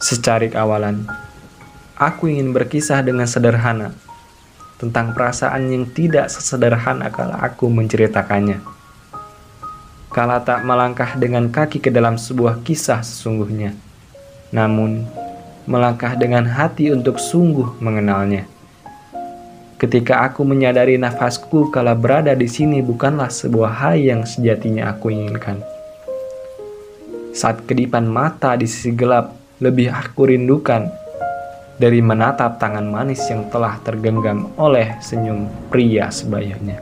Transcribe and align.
Secarik 0.00 0.56
awalan, 0.56 1.04
aku 1.92 2.32
ingin 2.32 2.56
berkisah 2.56 3.04
dengan 3.04 3.28
sederhana 3.28 3.92
tentang 4.80 5.12
perasaan 5.12 5.68
yang 5.68 5.84
tidak 5.92 6.32
sesederhana 6.32 7.12
kalau 7.12 7.36
aku 7.36 7.68
menceritakannya. 7.68 8.64
Kala 10.08 10.40
tak 10.40 10.64
melangkah 10.64 11.20
dengan 11.20 11.52
kaki 11.52 11.84
ke 11.84 11.92
dalam 11.92 12.16
sebuah 12.16 12.64
kisah 12.64 13.04
sesungguhnya, 13.04 13.76
namun 14.56 15.04
melangkah 15.68 16.16
dengan 16.16 16.48
hati 16.48 16.88
untuk 16.96 17.20
sungguh 17.20 17.76
mengenalnya. 17.84 18.48
Ketika 19.76 20.24
aku 20.24 20.48
menyadari 20.48 20.96
nafasku 20.96 21.68
kala 21.68 21.92
berada 21.92 22.32
di 22.32 22.48
sini 22.48 22.80
bukanlah 22.80 23.28
sebuah 23.28 23.84
hal 23.84 24.00
yang 24.00 24.24
sejatinya 24.24 24.96
aku 24.96 25.12
inginkan. 25.12 25.60
Saat 27.36 27.68
kedipan 27.68 28.08
mata 28.08 28.56
di 28.56 28.64
sisi 28.64 28.96
gelap 28.96 29.39
lebih 29.60 29.92
aku 29.92 30.32
rindukan 30.32 30.88
dari 31.76 32.00
menatap 32.00 32.56
tangan 32.56 32.88
manis 32.88 33.20
yang 33.28 33.48
telah 33.52 33.76
tergenggam 33.84 34.48
oleh 34.56 34.96
senyum 35.04 35.48
pria 35.68 36.08
sebayanya. 36.08 36.80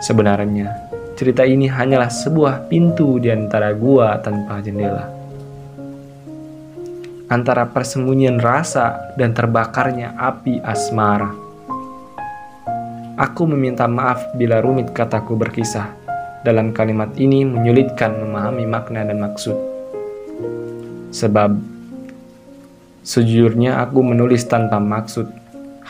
Sebenarnya, 0.00 0.68
cerita 1.16 1.44
ini 1.44 1.68
hanyalah 1.68 2.08
sebuah 2.08 2.68
pintu 2.68 3.16
di 3.20 3.32
antara 3.32 3.72
gua 3.72 4.20
tanpa 4.20 4.60
jendela. 4.60 5.08
Antara 7.32 7.68
persembunyian 7.68 8.40
rasa 8.40 9.12
dan 9.16 9.32
terbakarnya 9.32 10.16
api 10.16 10.60
asmara. 10.60 11.32
Aku 13.20 13.44
meminta 13.44 13.84
maaf 13.84 14.24
bila 14.36 14.64
rumit 14.64 14.92
kataku 14.96 15.36
berkisah. 15.36 15.88
Dalam 16.40 16.72
kalimat 16.72 17.12
ini 17.20 17.44
menyulitkan 17.44 18.16
memahami 18.16 18.64
makna 18.64 19.04
dan 19.04 19.20
maksud. 19.20 19.70
Sebab 21.10 21.58
sejujurnya 23.02 23.82
aku 23.82 23.98
menulis 24.06 24.46
tanpa 24.46 24.78
maksud, 24.78 25.26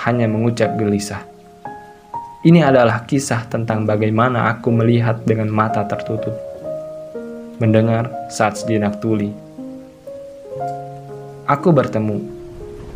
hanya 0.08 0.24
mengucap 0.24 0.80
gelisah. 0.80 1.20
Ini 2.40 2.64
adalah 2.64 3.04
kisah 3.04 3.44
tentang 3.52 3.84
bagaimana 3.84 4.48
aku 4.48 4.72
melihat 4.72 5.20
dengan 5.28 5.52
mata 5.52 5.84
tertutup, 5.84 6.32
mendengar 7.60 8.08
saat 8.32 8.56
sejenak 8.56 8.96
tuli. 9.04 9.28
Aku 11.44 11.68
bertemu, 11.68 12.16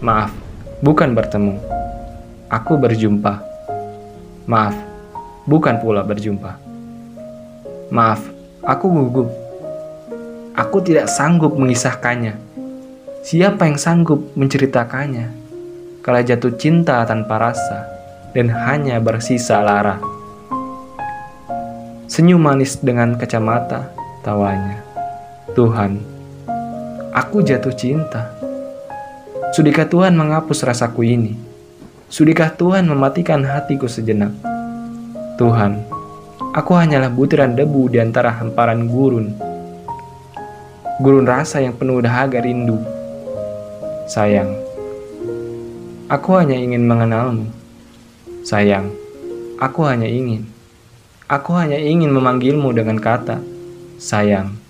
maaf, 0.00 0.32
bukan 0.80 1.12
bertemu. 1.12 1.60
Aku 2.48 2.80
berjumpa, 2.80 3.44
maaf, 4.48 4.72
bukan 5.44 5.76
pula 5.76 6.00
berjumpa. 6.00 6.56
Maaf, 7.92 8.24
aku 8.64 8.88
gugup 8.88 9.28
Aku 10.54 10.78
tidak 10.86 11.10
sanggup 11.10 11.58
mengisahkannya. 11.58 12.38
Siapa 13.26 13.66
yang 13.66 13.74
sanggup 13.74 14.38
menceritakannya? 14.38 15.26
Kalau 15.98 16.22
jatuh 16.22 16.54
cinta 16.54 17.02
tanpa 17.02 17.42
rasa 17.42 17.90
dan 18.38 18.54
hanya 18.54 19.02
bersisa 19.02 19.58
lara. 19.66 19.98
Senyum 22.06 22.38
manis 22.38 22.78
dengan 22.78 23.18
kacamata 23.18 23.90
tawanya. 24.22 24.78
Tuhan, 25.58 25.98
aku 27.10 27.42
jatuh 27.42 27.74
cinta. 27.74 28.30
Sudikah 29.58 29.90
Tuhan 29.90 30.14
menghapus 30.14 30.62
rasaku 30.70 31.02
ini? 31.02 31.34
Sudikah 32.06 32.54
Tuhan 32.54 32.86
mematikan 32.86 33.42
hatiku 33.42 33.90
sejenak? 33.90 34.30
Tuhan, 35.34 35.82
aku 36.54 36.78
hanyalah 36.78 37.10
butiran 37.10 37.58
debu 37.58 37.90
di 37.90 37.98
antara 37.98 38.30
hamparan 38.38 38.86
gurun 38.86 39.53
gurun 41.02 41.26
rasa 41.26 41.58
yang 41.58 41.74
penuh 41.74 41.98
dahaga 41.98 42.38
rindu. 42.38 42.78
Sayang, 44.06 44.54
aku 46.06 46.38
hanya 46.38 46.54
ingin 46.54 46.86
mengenalmu. 46.86 47.50
Sayang, 48.46 48.94
aku 49.58 49.82
hanya 49.88 50.06
ingin. 50.06 50.46
Aku 51.24 51.56
hanya 51.56 51.80
ingin 51.80 52.12
memanggilmu 52.12 52.70
dengan 52.76 53.00
kata 53.00 53.40
sayang. 53.96 54.63